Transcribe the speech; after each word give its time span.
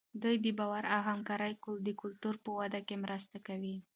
دوی 0.21 0.35
د 0.43 0.45
باور 0.59 0.83
او 0.93 1.01
همکارۍ 1.09 1.53
د 1.87 1.89
کلتور 2.01 2.35
په 2.43 2.49
وده 2.59 2.79
کې 2.87 2.95
مرسته 3.03 3.37
کوي. 3.47 3.75